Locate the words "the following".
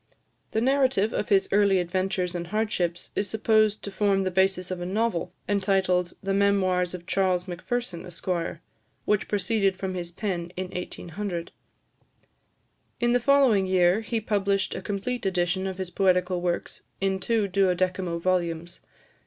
13.11-13.67